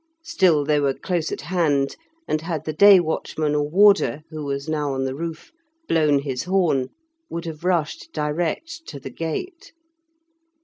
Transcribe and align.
Still 0.23 0.65
they 0.65 0.79
were 0.79 0.95
close 0.95 1.31
at 1.31 1.41
hand, 1.41 1.95
and 2.27 2.41
had 2.41 2.65
the 2.65 2.73
day 2.73 2.99
watchman 2.99 3.53
or 3.53 3.69
warder, 3.69 4.23
who 4.31 4.43
was 4.43 4.67
now 4.67 4.93
on 4.95 5.03
the 5.05 5.13
roof, 5.13 5.51
blown 5.87 6.17
his 6.23 6.45
horn, 6.45 6.87
would 7.29 7.45
have 7.45 7.63
rushed 7.63 8.11
direct 8.11 8.87
to 8.87 8.99
the 8.99 9.11
gate. 9.11 9.73